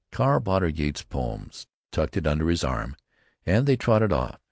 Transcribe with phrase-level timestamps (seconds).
[0.11, 2.95] Carl bought for her Yeats's poems, tucked it under his arm,
[3.45, 4.39] and they trotted off.